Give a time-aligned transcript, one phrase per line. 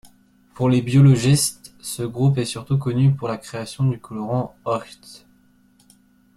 [0.55, 5.27] Pour les biologistes, ce groupe est surtout connu pour la création du colorant Hoechst.